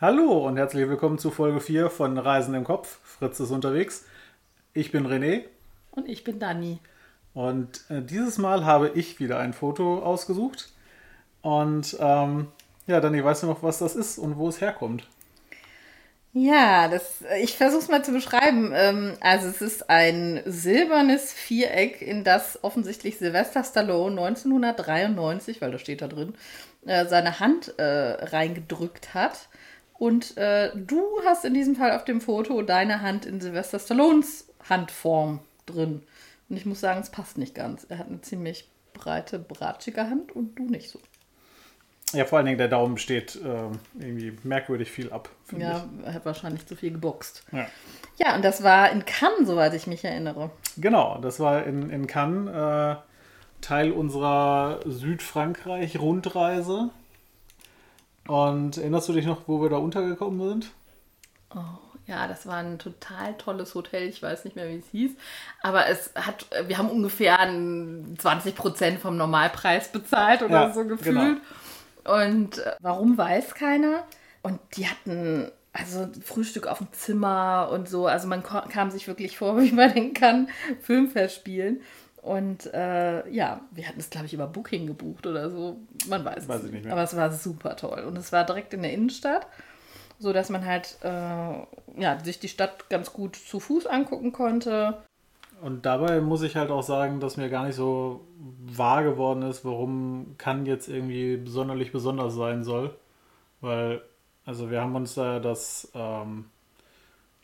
Hallo 0.00 0.46
und 0.46 0.56
herzlich 0.56 0.88
willkommen 0.88 1.18
zu 1.18 1.30
Folge 1.30 1.60
4 1.60 1.90
von 1.90 2.16
Reisen 2.16 2.54
im 2.54 2.64
Kopf. 2.64 3.00
Fritz 3.04 3.38
ist 3.38 3.50
unterwegs. 3.50 4.06
Ich 4.72 4.92
bin 4.92 5.06
René. 5.06 5.42
Und 5.90 6.08
ich 6.08 6.24
bin 6.24 6.38
Dani. 6.38 6.78
Und 7.34 7.82
äh, 7.90 8.00
dieses 8.00 8.38
Mal 8.38 8.64
habe 8.64 8.92
ich 8.94 9.20
wieder 9.20 9.38
ein 9.38 9.52
Foto 9.52 9.98
ausgesucht. 9.98 10.70
Und 11.42 11.98
ähm, 12.00 12.48
ja, 12.86 13.02
Dani, 13.02 13.22
weißt 13.22 13.42
du 13.42 13.48
noch, 13.48 13.62
was 13.62 13.80
das 13.80 13.94
ist 13.94 14.16
und 14.16 14.38
wo 14.38 14.48
es 14.48 14.62
herkommt? 14.62 15.06
Ja, 16.32 16.88
das, 16.88 17.22
ich 17.38 17.58
versuche 17.58 17.82
es 17.82 17.88
mal 17.88 18.02
zu 18.02 18.12
beschreiben. 18.12 18.72
Ähm, 18.74 19.18
also 19.20 19.48
es 19.48 19.60
ist 19.60 19.90
ein 19.90 20.40
silbernes 20.46 21.30
Viereck, 21.34 22.00
in 22.00 22.24
das 22.24 22.64
offensichtlich 22.64 23.18
Sylvester 23.18 23.64
Stallone 23.64 24.18
1993, 24.18 25.60
weil 25.60 25.72
das 25.72 25.82
steht 25.82 26.00
da 26.00 26.08
drin, 26.08 26.32
äh, 26.86 27.04
seine 27.04 27.38
Hand 27.38 27.78
äh, 27.78 27.84
reingedrückt 28.24 29.12
hat. 29.12 29.50
Und 30.00 30.36
äh, 30.38 30.70
du 30.74 31.02
hast 31.26 31.44
in 31.44 31.52
diesem 31.52 31.76
Fall 31.76 31.92
auf 31.92 32.06
dem 32.06 32.22
Foto 32.22 32.62
deine 32.62 33.02
Hand 33.02 33.26
in 33.26 33.38
Sylvester 33.38 33.78
Stallones 33.78 34.48
Handform 34.66 35.40
drin. 35.66 36.02
Und 36.48 36.56
ich 36.56 36.64
muss 36.64 36.80
sagen, 36.80 37.00
es 37.00 37.10
passt 37.10 37.36
nicht 37.36 37.54
ganz. 37.54 37.84
Er 37.86 37.98
hat 37.98 38.08
eine 38.08 38.22
ziemlich 38.22 38.66
breite, 38.94 39.38
bratschige 39.38 40.08
Hand 40.08 40.34
und 40.34 40.58
du 40.58 40.64
nicht 40.64 40.88
so. 40.88 40.98
Ja, 42.14 42.24
vor 42.24 42.38
allen 42.38 42.46
Dingen 42.46 42.56
der 42.56 42.68
Daumen 42.68 42.96
steht 42.96 43.36
äh, 43.36 43.68
irgendwie 43.98 44.38
merkwürdig 44.42 44.90
viel 44.90 45.12
ab. 45.12 45.28
Ja, 45.54 45.86
ich. 46.00 46.06
er 46.06 46.14
hat 46.14 46.24
wahrscheinlich 46.24 46.66
zu 46.66 46.76
viel 46.76 46.92
geboxt. 46.92 47.44
Ja. 47.52 47.66
ja, 48.16 48.34
und 48.34 48.42
das 48.42 48.62
war 48.62 48.90
in 48.90 49.04
Cannes, 49.04 49.48
soweit 49.48 49.74
ich 49.74 49.86
mich 49.86 50.02
erinnere. 50.02 50.50
Genau, 50.78 51.18
das 51.20 51.40
war 51.40 51.64
in, 51.64 51.90
in 51.90 52.06
Cannes 52.06 52.48
äh, 52.48 52.96
Teil 53.60 53.92
unserer 53.92 54.80
Südfrankreich-Rundreise. 54.86 56.88
Und 58.30 58.78
erinnerst 58.78 59.08
du 59.08 59.12
dich 59.12 59.26
noch, 59.26 59.48
wo 59.48 59.60
wir 59.60 59.70
da 59.70 59.78
untergekommen 59.78 60.48
sind? 60.48 60.70
Oh, 61.52 61.80
ja, 62.06 62.28
das 62.28 62.46
war 62.46 62.58
ein 62.58 62.78
total 62.78 63.34
tolles 63.36 63.74
Hotel. 63.74 64.08
Ich 64.08 64.22
weiß 64.22 64.44
nicht 64.44 64.54
mehr, 64.54 64.68
wie 64.68 64.76
es 64.76 64.86
hieß. 64.92 65.16
Aber 65.62 65.88
es 65.88 66.12
hat, 66.14 66.46
wir 66.68 66.78
haben 66.78 66.90
ungefähr 66.90 67.36
20 67.38 68.54
Prozent 68.54 69.00
vom 69.00 69.16
Normalpreis 69.16 69.90
bezahlt 69.90 70.44
oder 70.44 70.66
ja, 70.66 70.72
so 70.72 70.84
gefühlt. 70.84 71.40
Genau. 72.04 72.24
Und 72.24 72.58
äh, 72.58 72.76
warum 72.78 73.18
weiß 73.18 73.56
keiner. 73.56 74.04
Und 74.42 74.60
die 74.76 74.86
hatten 74.86 75.50
also 75.72 76.08
Frühstück 76.22 76.68
auf 76.68 76.78
dem 76.78 76.92
Zimmer 76.92 77.68
und 77.72 77.88
so. 77.88 78.06
Also 78.06 78.28
man 78.28 78.44
kam 78.44 78.92
sich 78.92 79.08
wirklich 79.08 79.38
vor, 79.38 79.58
wie 79.60 79.72
man 79.72 79.92
den 79.92 80.14
kann, 80.14 80.48
Filmfestspielen. 80.82 81.80
Und 82.22 82.72
äh, 82.74 83.28
ja, 83.30 83.62
wir 83.70 83.88
hatten 83.88 83.98
es, 83.98 84.10
glaube 84.10 84.26
ich, 84.26 84.34
über 84.34 84.46
Booking 84.46 84.86
gebucht 84.86 85.26
oder 85.26 85.48
so. 85.48 85.78
Man 86.06 86.24
weiß, 86.24 86.48
weiß 86.48 86.64
es 86.64 86.70
nicht 86.70 86.84
mehr. 86.84 86.92
Aber 86.92 87.02
es 87.02 87.16
war 87.16 87.32
super 87.32 87.76
toll. 87.76 88.00
Und 88.00 88.18
es 88.18 88.30
war 88.30 88.44
direkt 88.44 88.74
in 88.74 88.82
der 88.82 88.92
Innenstadt, 88.92 89.46
so 90.18 90.32
dass 90.32 90.50
man 90.50 90.66
halt 90.66 90.98
äh, 91.02 91.08
ja, 91.08 92.18
sich 92.22 92.38
die 92.38 92.48
Stadt 92.48 92.90
ganz 92.90 93.12
gut 93.12 93.36
zu 93.36 93.58
Fuß 93.58 93.86
angucken 93.86 94.32
konnte. 94.32 94.98
Und 95.62 95.86
dabei 95.86 96.20
muss 96.20 96.42
ich 96.42 96.56
halt 96.56 96.70
auch 96.70 96.82
sagen, 96.82 97.20
dass 97.20 97.38
mir 97.38 97.48
gar 97.48 97.66
nicht 97.66 97.76
so 97.76 98.20
wahr 98.66 99.02
geworden 99.02 99.42
ist, 99.42 99.64
warum 99.64 100.34
kann 100.36 100.66
jetzt 100.66 100.88
irgendwie 100.88 101.42
sonderlich 101.46 101.90
besonders 101.90 102.34
sein 102.34 102.64
soll. 102.64 102.94
Weil, 103.62 104.02
also 104.44 104.70
wir 104.70 104.82
haben 104.82 104.94
uns 104.94 105.14
da 105.14 105.38
das 105.38 105.90
ähm, 105.94 106.46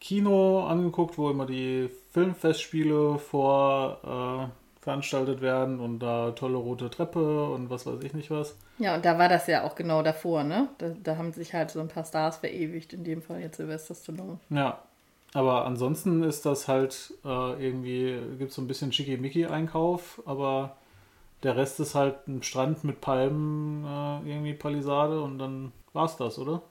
Kino 0.00 0.66
angeguckt, 0.66 1.16
wo 1.16 1.30
immer 1.30 1.46
die 1.46 1.90
Filmfestspiele 2.12 3.18
vor 3.18 4.50
äh, 4.52 4.65
veranstaltet 4.86 5.40
werden 5.40 5.80
und 5.80 5.98
da 5.98 6.30
tolle 6.30 6.58
rote 6.58 6.88
Treppe 6.88 7.50
und 7.50 7.70
was 7.70 7.86
weiß 7.86 8.04
ich 8.04 8.14
nicht 8.14 8.30
was. 8.30 8.56
Ja, 8.78 8.94
und 8.94 9.04
da 9.04 9.18
war 9.18 9.28
das 9.28 9.48
ja 9.48 9.64
auch 9.64 9.74
genau 9.74 10.00
davor, 10.04 10.44
ne? 10.44 10.68
Da, 10.78 10.90
da 11.02 11.16
haben 11.16 11.32
sich 11.32 11.54
halt 11.54 11.72
so 11.72 11.80
ein 11.80 11.88
paar 11.88 12.04
Stars 12.04 12.36
verewigt, 12.36 12.92
in 12.92 13.02
dem 13.02 13.20
Fall 13.20 13.40
jetzt 13.40 13.56
Sylvester 13.56 13.96
Stallone. 13.96 14.38
Ja, 14.48 14.78
aber 15.34 15.66
ansonsten 15.66 16.22
ist 16.22 16.46
das 16.46 16.68
halt 16.68 17.14
äh, 17.24 17.66
irgendwie, 17.66 18.16
gibt 18.38 18.50
es 18.50 18.54
so 18.54 18.62
ein 18.62 18.68
bisschen 18.68 18.92
Schickimicki-Einkauf, 18.92 20.22
aber 20.24 20.76
der 21.42 21.56
Rest 21.56 21.80
ist 21.80 21.96
halt 21.96 22.28
ein 22.28 22.44
Strand 22.44 22.84
mit 22.84 23.00
Palmen, 23.00 23.84
äh, 23.84 24.30
irgendwie 24.30 24.54
Palisade 24.54 25.20
und 25.20 25.40
dann 25.40 25.72
war's 25.94 26.16
das, 26.16 26.38
oder? 26.38 26.62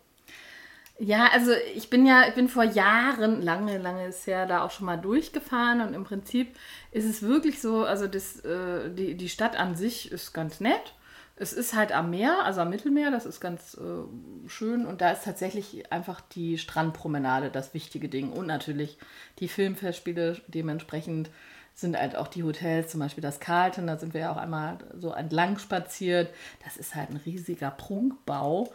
Ja, 0.97 1.27
also 1.33 1.51
ich 1.75 1.89
bin 1.89 2.05
ja, 2.05 2.25
ich 2.27 2.35
bin 2.35 2.47
vor 2.47 2.63
Jahren, 2.63 3.41
lange, 3.41 3.77
lange 3.77 4.07
ist 4.07 4.25
ja 4.27 4.45
da 4.45 4.63
auch 4.63 4.71
schon 4.71 4.85
mal 4.85 4.95
durchgefahren 4.95 5.81
und 5.81 5.93
im 5.93 6.05
Prinzip 6.05 6.55
ist 6.91 7.03
es 7.03 7.21
wirklich 7.21 7.61
so, 7.61 7.83
also 7.83 8.07
das, 8.07 8.39
äh, 8.45 8.89
die, 8.93 9.15
die 9.15 9.27
Stadt 9.27 9.57
an 9.57 9.75
sich 9.75 10.09
ist 10.11 10.31
ganz 10.33 10.61
nett. 10.61 10.93
Es 11.35 11.51
ist 11.51 11.73
halt 11.75 11.91
am 11.91 12.11
Meer, 12.11 12.45
also 12.45 12.61
am 12.61 12.69
Mittelmeer, 12.69 13.11
das 13.11 13.25
ist 13.25 13.41
ganz 13.41 13.73
äh, 13.75 14.49
schön 14.49 14.85
und 14.85 15.01
da 15.01 15.11
ist 15.11 15.25
tatsächlich 15.25 15.91
einfach 15.91 16.21
die 16.21 16.57
Strandpromenade 16.57 17.49
das 17.51 17.73
wichtige 17.73 18.07
Ding 18.07 18.31
und 18.31 18.47
natürlich 18.47 18.97
die 19.39 19.49
Filmfestspiele 19.49 20.41
dementsprechend 20.47 21.29
sind 21.73 21.97
halt 21.97 22.15
auch 22.15 22.29
die 22.29 22.43
Hotels, 22.43 22.89
zum 22.89 23.01
Beispiel 23.01 23.21
das 23.21 23.41
Carlton, 23.41 23.85
da 23.87 23.97
sind 23.97 24.13
wir 24.13 24.21
ja 24.21 24.31
auch 24.31 24.37
einmal 24.37 24.77
so 24.97 25.11
entlang 25.11 25.57
spaziert. 25.59 26.29
Das 26.63 26.77
ist 26.77 26.95
halt 26.95 27.09
ein 27.09 27.17
riesiger 27.17 27.69
Prunkbau 27.69 28.73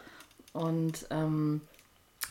und 0.53 1.07
ähm, 1.11 1.63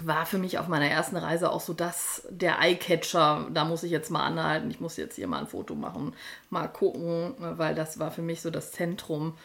war 0.01 0.25
für 0.25 0.37
mich 0.37 0.57
auf 0.57 0.67
meiner 0.67 0.87
ersten 0.87 1.17
Reise 1.17 1.51
auch 1.51 1.59
so 1.59 1.73
das, 1.73 2.25
der 2.29 2.59
Eyecatcher. 2.59 3.47
Da 3.53 3.65
muss 3.65 3.83
ich 3.83 3.91
jetzt 3.91 4.09
mal 4.09 4.25
anhalten, 4.25 4.71
ich 4.71 4.79
muss 4.79 4.97
jetzt 4.97 5.15
hier 5.15 5.27
mal 5.27 5.39
ein 5.39 5.47
Foto 5.47 5.75
machen, 5.75 6.13
mal 6.49 6.67
gucken, 6.67 7.33
weil 7.37 7.75
das 7.75 7.99
war 7.99 8.11
für 8.11 8.21
mich 8.21 8.41
so 8.41 8.49
das 8.49 8.71
Zentrum. 8.71 9.37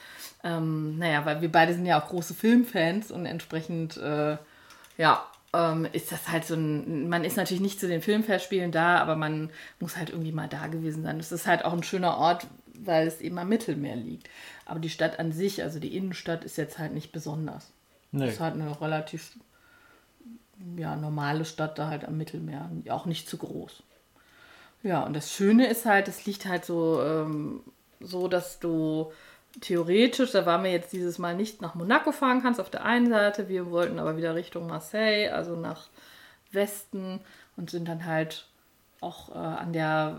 Ähm, 0.45 0.99
naja, 0.99 1.25
weil 1.27 1.41
wir 1.41 1.51
beide 1.51 1.75
sind 1.75 1.87
ja 1.87 2.01
auch 2.01 2.09
große 2.09 2.35
Filmfans 2.35 3.11
und 3.11 3.27
entsprechend, 3.27 3.97
äh, 3.97 4.37
ja, 4.97 5.27
ähm, 5.53 5.89
ist 5.93 6.13
das 6.13 6.29
halt 6.29 6.45
so 6.45 6.55
ein, 6.55 7.09
man 7.09 7.25
ist 7.25 7.37
natürlich 7.37 7.63
nicht 7.63 7.81
zu 7.81 7.89
den 7.89 8.03
Filmfestspielen 8.03 8.71
da, 8.71 8.99
aber 8.99 9.17
man 9.17 9.51
muss 9.81 9.97
halt 9.97 10.11
irgendwie 10.11 10.33
mal 10.33 10.49
da 10.49 10.69
gewesen 10.69 11.03
sein. 11.03 11.19
Es 11.19 11.33
ist 11.33 11.47
halt 11.47 11.65
auch 11.65 11.73
ein 11.73 11.83
schöner 11.83 12.17
Ort, 12.19 12.47
weil 12.75 13.07
es 13.07 13.21
eben 13.21 13.39
am 13.39 13.49
Mittelmeer 13.49 13.97
liegt. 13.97 14.29
Aber 14.67 14.79
die 14.79 14.91
Stadt 14.91 15.19
an 15.19 15.33
sich, 15.33 15.63
also 15.63 15.81
die 15.81 15.97
Innenstadt, 15.97 16.45
ist 16.45 16.59
jetzt 16.59 16.79
halt 16.79 16.93
nicht 16.93 17.13
besonders. 17.13 17.71
Nee. 18.13 18.27
Es 18.27 18.35
ist 18.35 18.41
halt 18.41 18.55
eine 18.55 18.81
relativ 18.81 19.33
ja, 20.77 20.97
normale 20.97 21.45
Stadt 21.45 21.79
da 21.79 21.89
halt 21.89 22.05
am 22.05 22.17
Mittelmeer, 22.17 22.71
auch 22.91 23.07
nicht 23.07 23.29
zu 23.29 23.39
groß. 23.39 23.83
Ja, 24.83 25.03
und 25.03 25.15
das 25.15 25.33
Schöne 25.33 25.67
ist 25.69 25.87
halt, 25.87 26.09
es 26.09 26.27
liegt 26.27 26.47
halt 26.47 26.65
so, 26.65 27.03
ähm, 27.03 27.61
so, 28.01 28.29
dass 28.29 28.61
du 28.61 29.13
theoretisch, 29.61 30.33
da 30.33 30.47
waren 30.47 30.65
wir 30.65 30.73
jetzt 30.73 30.93
dieses 30.93 31.19
Mal 31.19 31.35
nicht 31.35 31.63
nach 31.63 31.75
Monaco 31.75 32.13
fahren 32.13 32.43
kannst 32.43 32.61
auf 32.61 32.71
der 32.71 32.85
einen 32.85 33.09
Seite, 33.09 33.49
wir 33.49 33.71
wollten 33.71 33.99
aber 33.99 34.17
wieder 34.17 34.35
Richtung 34.35 34.67
Marseille, 34.67 35.31
also 35.31 35.57
nach 35.57 35.89
Westen 36.53 37.21
und 37.57 37.71
sind 37.71 37.89
dann 37.89 38.05
halt 38.05 38.47
auch 39.01 39.31
äh, 39.31 39.39
an 39.39 39.73
der 39.73 40.19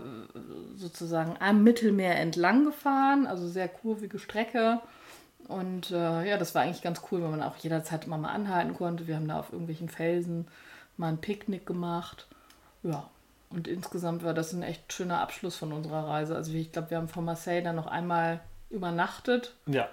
sozusagen 0.76 1.36
am 1.40 1.62
Mittelmeer 1.62 2.16
entlang 2.18 2.64
gefahren, 2.64 3.26
also 3.26 3.48
sehr 3.48 3.68
kurvige 3.68 4.18
Strecke. 4.18 4.80
Und 5.48 5.90
äh, 5.92 6.28
ja, 6.28 6.38
das 6.38 6.54
war 6.54 6.62
eigentlich 6.62 6.82
ganz 6.82 7.02
cool, 7.10 7.22
weil 7.22 7.30
man 7.30 7.42
auch 7.42 7.56
jederzeit 7.56 8.06
immer 8.06 8.18
mal 8.18 8.32
anhalten 8.32 8.74
konnte. 8.74 9.06
Wir 9.06 9.16
haben 9.16 9.28
da 9.28 9.38
auf 9.38 9.52
irgendwelchen 9.52 9.88
Felsen 9.88 10.48
mal 10.96 11.08
ein 11.08 11.20
Picknick 11.20 11.66
gemacht. 11.66 12.26
Ja, 12.82 13.08
und 13.50 13.68
insgesamt 13.68 14.24
war 14.24 14.34
das 14.34 14.52
ein 14.52 14.62
echt 14.62 14.92
schöner 14.92 15.20
Abschluss 15.20 15.56
von 15.56 15.72
unserer 15.72 16.08
Reise. 16.08 16.34
Also 16.34 16.52
ich 16.52 16.72
glaube, 16.72 16.90
wir 16.90 16.98
haben 16.98 17.08
von 17.08 17.24
Marseille 17.24 17.62
dann 17.62 17.76
noch 17.76 17.86
einmal 17.86 18.40
übernachtet. 18.70 19.54
Ja, 19.66 19.88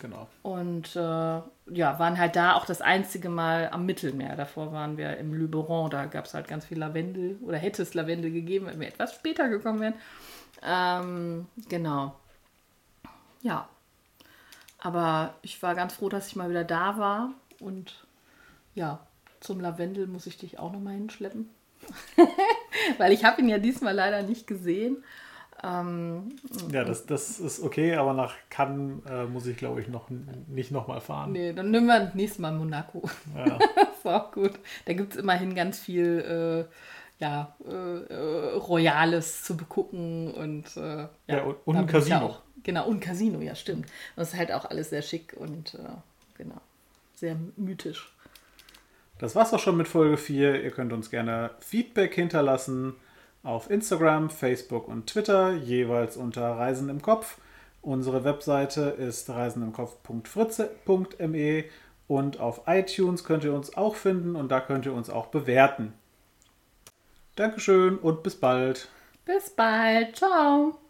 genau. 0.00 0.28
Und 0.42 0.94
äh, 0.94 1.00
ja, 1.00 1.98
waren 1.98 2.18
halt 2.18 2.36
da 2.36 2.54
auch 2.54 2.64
das 2.64 2.80
einzige 2.80 3.28
Mal 3.28 3.70
am 3.72 3.86
Mittelmeer. 3.86 4.36
Davor 4.36 4.72
waren 4.72 4.96
wir 4.96 5.16
im 5.16 5.34
Luberon, 5.34 5.90
da 5.90 6.04
gab 6.06 6.26
es 6.26 6.34
halt 6.34 6.46
ganz 6.46 6.64
viel 6.64 6.78
Lavendel 6.78 7.38
oder 7.42 7.58
hätte 7.58 7.82
es 7.82 7.94
Lavendel 7.94 8.30
gegeben, 8.30 8.66
wenn 8.66 8.78
wir 8.78 8.88
etwas 8.88 9.14
später 9.14 9.48
gekommen 9.48 9.80
wären. 9.80 9.94
Ähm, 10.64 11.46
genau. 11.68 12.14
Ja, 13.42 13.68
aber 14.82 15.34
ich 15.42 15.62
war 15.62 15.76
ganz 15.76 15.94
froh, 15.94 16.08
dass 16.08 16.26
ich 16.26 16.36
mal 16.36 16.50
wieder 16.50 16.64
da 16.64 16.98
war. 16.98 17.30
Und 17.60 18.04
ja, 18.74 18.98
zum 19.38 19.60
Lavendel 19.60 20.08
muss 20.08 20.26
ich 20.26 20.36
dich 20.38 20.58
auch 20.58 20.72
nochmal 20.72 20.94
hinschleppen. 20.94 21.48
Weil 22.98 23.12
ich 23.12 23.24
habe 23.24 23.40
ihn 23.40 23.48
ja 23.48 23.58
diesmal 23.58 23.94
leider 23.94 24.22
nicht 24.22 24.48
gesehen. 24.48 25.04
Ähm, 25.62 26.34
ja, 26.72 26.82
das, 26.82 27.06
das 27.06 27.38
ist 27.38 27.62
okay, 27.62 27.94
aber 27.94 28.12
nach 28.12 28.34
Cannes 28.50 29.04
äh, 29.08 29.24
muss 29.26 29.46
ich, 29.46 29.56
glaube 29.56 29.80
ich, 29.80 29.86
noch 29.86 30.08
nicht 30.48 30.72
nochmal 30.72 31.00
fahren. 31.00 31.30
Nee, 31.30 31.52
dann 31.52 31.70
nehmen 31.70 31.86
wir 31.86 32.10
nächstes 32.14 32.40
Mal 32.40 32.50
Monaco. 32.50 33.08
Ja. 33.36 33.58
ist 33.96 34.06
auch 34.06 34.32
gut. 34.32 34.58
Da 34.86 34.94
gibt 34.94 35.14
es 35.14 35.20
immerhin 35.20 35.54
ganz 35.54 35.78
viel 35.78 36.66
äh, 36.68 37.22
ja, 37.22 37.54
äh, 37.64 37.70
äh, 37.70 38.56
Royales 38.56 39.44
zu 39.44 39.56
begucken 39.56 40.34
und, 40.34 40.76
äh, 40.76 41.02
ja, 41.02 41.08
ja, 41.28 41.42
und, 41.44 41.56
und 41.64 41.76
ein 41.76 41.86
Casino. 41.86 42.36
Genau, 42.62 42.86
und 42.86 43.00
Casino, 43.00 43.40
ja, 43.40 43.54
stimmt. 43.54 43.86
Das 44.16 44.32
ist 44.32 44.38
halt 44.38 44.52
auch 44.52 44.64
alles 44.64 44.88
sehr 44.90 45.02
schick 45.02 45.34
und 45.36 45.74
äh, 45.74 45.78
genau, 46.36 46.60
sehr 47.14 47.36
mythisch. 47.56 48.12
Das 49.18 49.36
war's 49.36 49.52
auch 49.52 49.60
schon 49.60 49.76
mit 49.76 49.88
Folge 49.88 50.16
4. 50.16 50.62
Ihr 50.62 50.70
könnt 50.70 50.92
uns 50.92 51.10
gerne 51.10 51.50
Feedback 51.60 52.14
hinterlassen 52.14 52.94
auf 53.42 53.68
Instagram, 53.70 54.30
Facebook 54.30 54.88
und 54.88 55.08
Twitter, 55.08 55.52
jeweils 55.52 56.16
unter 56.16 56.42
Reisen 56.42 56.88
im 56.88 57.02
Kopf. 57.02 57.38
Unsere 57.82 58.24
Webseite 58.24 58.82
ist 58.82 59.28
reisenimkopf.fritze.me 59.30 61.64
Und 62.06 62.40
auf 62.40 62.62
iTunes 62.66 63.24
könnt 63.24 63.44
ihr 63.44 63.54
uns 63.54 63.76
auch 63.76 63.96
finden 63.96 64.36
und 64.36 64.50
da 64.50 64.60
könnt 64.60 64.86
ihr 64.86 64.92
uns 64.92 65.10
auch 65.10 65.26
bewerten. 65.26 65.92
Dankeschön 67.36 67.98
und 67.98 68.22
bis 68.22 68.36
bald. 68.36 68.88
Bis 69.24 69.50
bald. 69.50 70.16
Ciao. 70.16 70.81